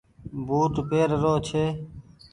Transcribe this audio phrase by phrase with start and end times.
[0.47, 1.65] بوٽ پير رو ڇي۔